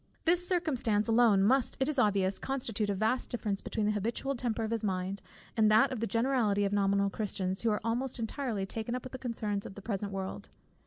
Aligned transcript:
This 0.25 0.47
circumstance 0.47 1.07
alone 1.07 1.43
must, 1.43 1.77
it 1.79 1.87
is 1.87 1.99
obvious, 1.99 2.39
constitute 2.39 2.89
a 2.89 2.95
vast 2.95 3.29
difference 3.29 3.61
between 3.61 3.85
the 3.85 3.91
habitual 3.91 4.33
temper 4.35 4.63
of 4.63 4.71
his 4.71 4.83
mind, 4.83 5.21
and 5.55 5.69
that 5.69 5.91
of 5.91 5.99
the 5.99 6.07
generality 6.07 6.65
of 6.65 6.73
nominal 6.73 7.11
Christians, 7.11 7.61
who 7.61 7.69
are 7.69 7.81
almost 7.83 8.17
entirely 8.17 8.65
taken 8.65 8.95
up 8.95 9.03
with 9.05 9.11
the 9.11 9.19
concerns 9.19 9.63
of 9.63 9.75
the 9.75 9.81
present 9.83 10.11
world. 10.11 10.49